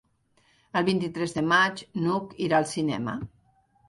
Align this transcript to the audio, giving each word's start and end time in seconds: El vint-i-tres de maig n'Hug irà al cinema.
El 0.79 0.85
vint-i-tres 0.87 1.35
de 1.35 1.43
maig 1.51 1.83
n'Hug 2.05 2.33
irà 2.47 2.57
al 2.63 2.67
cinema. 2.71 3.15